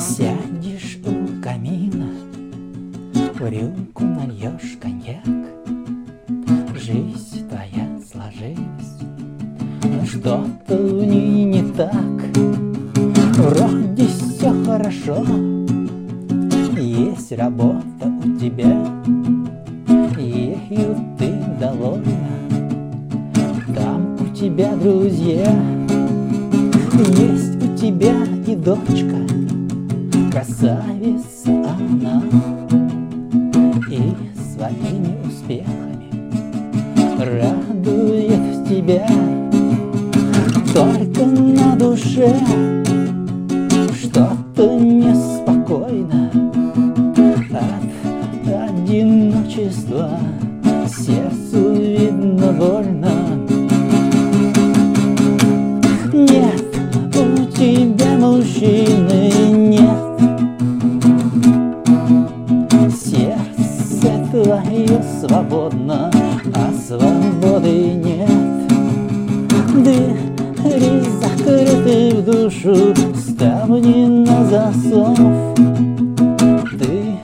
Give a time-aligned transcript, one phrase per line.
[0.00, 2.08] Сядешь у камина,
[3.38, 5.22] в рюмку нальешь коньяк.
[6.74, 8.96] Жизнь твоя сложилась,
[9.82, 11.94] но что-то в ней не так.
[13.36, 15.22] Вроде все хорошо,
[16.78, 18.74] есть работа у тебя,
[20.16, 22.38] ею ты довольна.
[23.76, 25.54] Там у тебя друзья,
[27.18, 29.39] есть у тебя и дочка.
[30.30, 32.22] Красавица она.
[33.90, 34.14] И
[34.54, 36.08] своими успехами
[37.18, 39.08] Радует тебя.
[40.72, 42.32] Только на душе
[44.00, 46.30] Что-то неспокойно.
[47.50, 50.10] От одиночества
[50.86, 51.19] Сердцу
[65.20, 66.10] свободно,
[66.54, 68.28] а свободы нет.
[69.74, 75.18] Двери закрыты в душу, ставни на засов.
[76.78, 77.18] Ты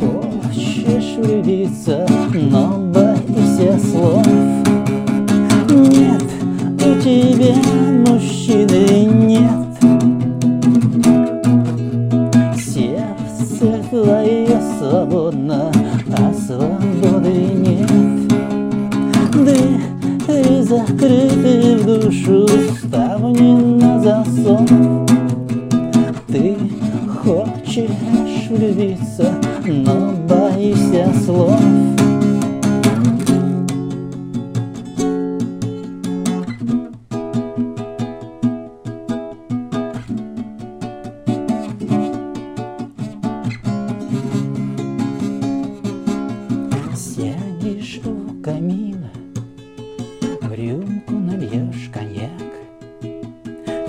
[0.00, 4.26] хочешь влюбиться, но боишься слов.
[5.68, 6.22] Нет,
[6.76, 7.54] у тебя
[8.06, 9.71] мужчины нет
[14.02, 15.72] Сердце твое свободно,
[16.16, 17.88] а свободы нет.
[19.30, 24.68] Двери закрыты в душу, ставни на засов
[26.28, 26.56] Ты
[27.22, 29.34] хочешь влюбиться,
[29.66, 31.60] но боишься слов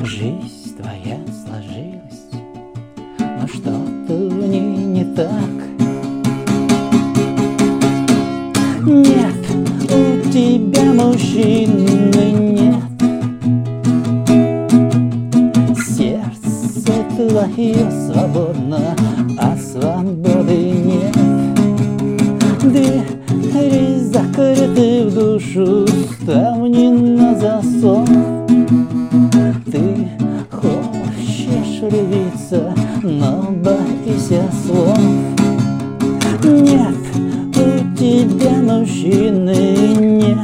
[0.06, 2.28] Жизнь твоя сложилась,
[3.20, 5.34] но что-то в ней не так.
[8.86, 9.34] Нет,
[9.86, 12.84] у тебя мужчины нет.
[15.88, 18.98] Сердце твое свободно,
[19.40, 21.16] а свободы нет.
[22.62, 25.88] Двери закрыты в душу,
[26.20, 28.43] ставни на засов
[29.72, 30.10] Ты
[30.52, 32.74] хочешь влюбиться,
[33.04, 34.98] но боишься слов?
[36.44, 36.96] Нет,
[37.56, 39.56] у тебя мужчины
[39.96, 40.38] нет.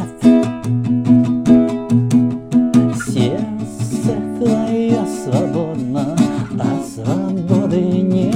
[3.03, 6.15] Сердце твое свободно,
[6.59, 8.35] а свободы нет.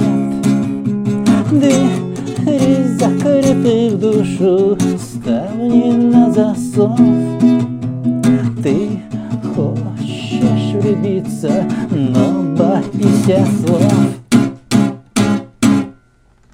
[1.50, 6.98] Двери закрыты в душу, ставни на засов
[10.84, 14.23] влюбиться, но боишься слов